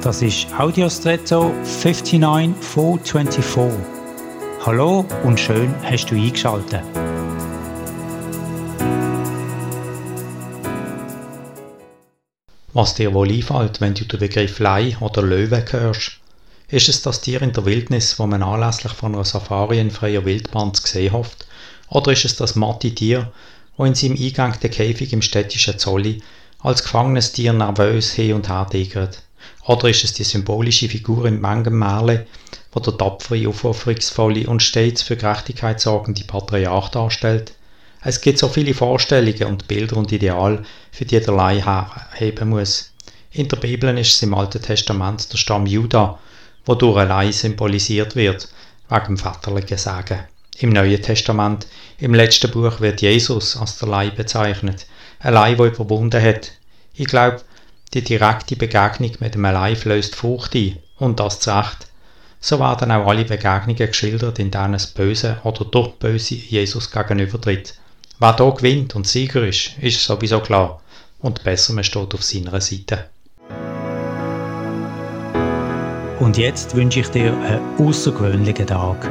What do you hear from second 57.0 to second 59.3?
glaube, die direkte Begegnung